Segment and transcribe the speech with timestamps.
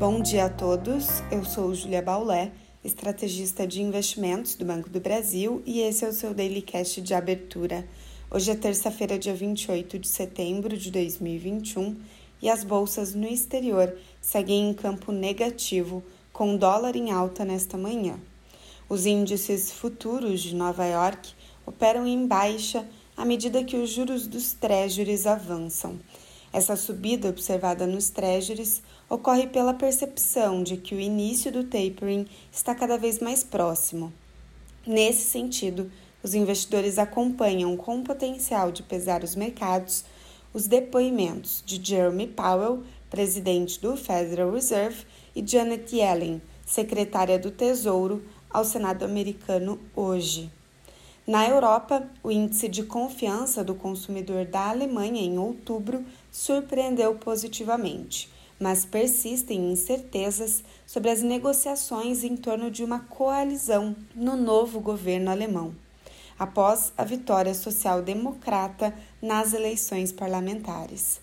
[0.00, 5.62] Bom dia a todos, eu sou Julia Baulé, estrategista de investimentos do Banco do Brasil
[5.66, 7.86] e esse é o seu Daily Cast de abertura.
[8.30, 12.00] Hoje é terça-feira, dia 28 de setembro de 2021
[12.40, 18.18] e as bolsas no exterior seguem em campo negativo, com dólar em alta nesta manhã.
[18.88, 21.34] Os índices futuros de Nova York
[21.66, 25.98] operam em baixa à medida que os juros dos treasuries avançam.
[26.52, 32.74] Essa subida observada nos treasuries ocorre pela percepção de que o início do tapering está
[32.74, 34.12] cada vez mais próximo.
[34.86, 35.90] Nesse sentido,
[36.22, 40.04] os investidores acompanham com potencial de pesar os mercados
[40.52, 48.24] os depoimentos de Jeremy Powell, presidente do Federal Reserve, e Janet Yellen, secretária do Tesouro,
[48.50, 50.50] ao Senado americano hoje.
[51.26, 58.84] Na Europa, o índice de confiança do consumidor da Alemanha em outubro surpreendeu positivamente, mas
[58.84, 65.74] persistem incertezas sobre as negociações em torno de uma coalizão no novo governo alemão,
[66.38, 71.20] após a vitória social-democrata nas eleições parlamentares.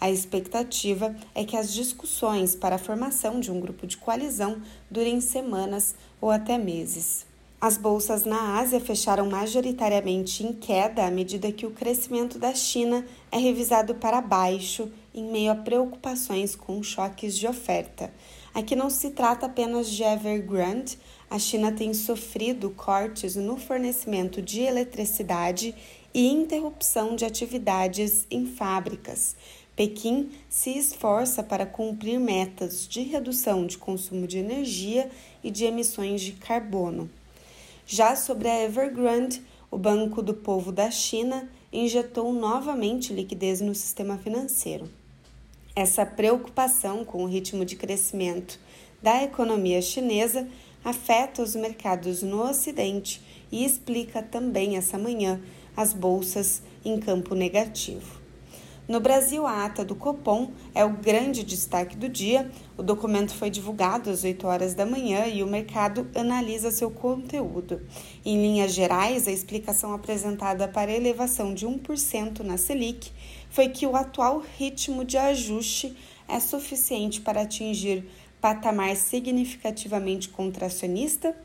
[0.00, 4.60] A expectativa é que as discussões para a formação de um grupo de coalizão
[4.90, 7.24] durem semanas ou até meses.
[7.58, 13.02] As bolsas na Ásia fecharam majoritariamente em queda à medida que o crescimento da China
[13.32, 18.12] é revisado para baixo em meio a preocupações com choques de oferta.
[18.52, 20.98] Aqui não se trata apenas de Evergrande,
[21.30, 25.74] a China tem sofrido cortes no fornecimento de eletricidade
[26.12, 29.34] e interrupção de atividades em fábricas.
[29.74, 35.10] Pequim se esforça para cumprir metas de redução de consumo de energia
[35.42, 37.08] e de emissões de carbono.
[37.88, 44.18] Já sobre a Evergrande, o Banco do Povo da China injetou novamente liquidez no sistema
[44.18, 44.90] financeiro.
[45.74, 48.58] Essa preocupação com o ritmo de crescimento
[49.00, 50.48] da economia chinesa
[50.84, 53.22] afeta os mercados no Ocidente
[53.52, 55.40] e explica também essa manhã
[55.76, 58.25] as bolsas em campo negativo.
[58.88, 62.48] No Brasil, a ata do Copom é o grande destaque do dia.
[62.78, 67.82] O documento foi divulgado às 8 horas da manhã e o mercado analisa seu conteúdo.
[68.24, 73.10] Em linhas gerais, a explicação apresentada para a elevação de 1% na Selic
[73.50, 75.96] foi que o atual ritmo de ajuste
[76.28, 78.08] é suficiente para atingir
[78.40, 81.36] patamar significativamente contracionista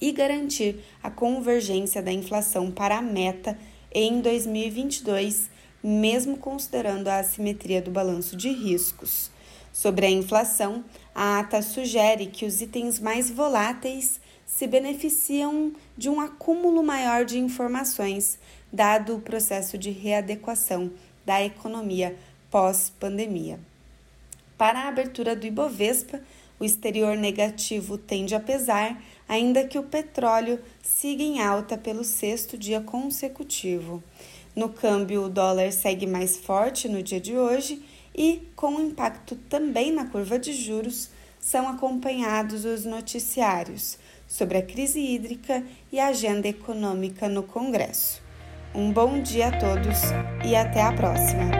[0.00, 3.58] e garantir a convergência da inflação para a meta
[3.92, 5.57] em 2022
[5.88, 9.30] mesmo considerando a assimetria do balanço de riscos.
[9.72, 10.84] Sobre a inflação,
[11.14, 17.38] a ata sugere que os itens mais voláteis se beneficiam de um acúmulo maior de
[17.38, 18.38] informações,
[18.72, 20.90] dado o processo de readequação
[21.24, 22.16] da economia
[22.50, 23.58] pós-pandemia.
[24.56, 26.20] Para a abertura do Ibovespa,
[26.58, 32.58] o exterior negativo tende a pesar, ainda que o petróleo siga em alta pelo sexto
[32.58, 34.02] dia consecutivo.
[34.58, 37.80] No câmbio, o dólar segue mais forte no dia de hoje
[38.12, 43.96] e, com impacto também na curva de juros, são acompanhados os noticiários
[44.26, 48.20] sobre a crise hídrica e a agenda econômica no Congresso.
[48.74, 50.00] Um bom dia a todos
[50.44, 51.57] e até a próxima!